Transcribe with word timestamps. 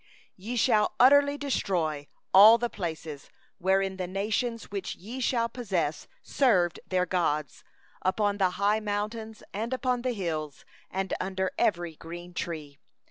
2Ye 0.39 0.57
shall 0.57 0.95
surely 0.99 1.37
destroy 1.37 2.07
all 2.33 2.57
the 2.57 2.71
places, 2.71 3.29
wherein 3.59 3.97
the 3.97 4.07
nations 4.07 4.67
that 4.71 4.95
ye 4.95 5.17
are 5.17 5.21
to 5.21 5.29
dispossess 5.29 6.07
served 6.23 6.79
their 6.87 7.05
gods, 7.05 7.63
upon 8.01 8.39
the 8.39 8.49
high 8.57 8.79
mountains, 8.79 9.43
and 9.53 9.73
upon 9.73 10.01
the 10.01 10.13
hills, 10.13 10.65
and 10.89 11.13
under 11.21 11.51
every 11.59 11.99
leafy 12.03 12.33
tree. 12.33 12.79